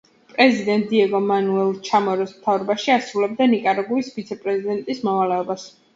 პრეზიდენტ 0.35 0.87
დიეგო 0.93 1.19
მანუელ 1.31 1.69
ჩამოროს 1.89 2.33
მთავრობაში 2.37 2.95
ასრულებდა 2.95 3.49
ნიკარაგუის 3.55 4.11
ვიცე-პრეზიდენტის 4.17 5.05
მოვალეობას. 5.11 5.69